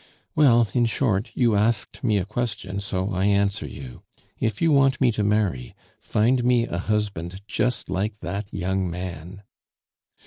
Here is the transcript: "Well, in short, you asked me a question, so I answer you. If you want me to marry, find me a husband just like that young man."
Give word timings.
"Well, 0.33 0.67
in 0.73 0.85
short, 0.87 1.29
you 1.35 1.53
asked 1.55 2.03
me 2.03 2.17
a 2.17 2.25
question, 2.25 2.79
so 2.79 3.11
I 3.11 3.25
answer 3.25 3.67
you. 3.67 4.01
If 4.39 4.59
you 4.59 4.71
want 4.71 4.99
me 4.99 5.11
to 5.11 5.23
marry, 5.23 5.75
find 6.01 6.43
me 6.43 6.65
a 6.65 6.79
husband 6.79 7.39
just 7.45 7.87
like 7.87 8.19
that 8.21 8.51
young 8.51 8.89
man." 8.89 9.43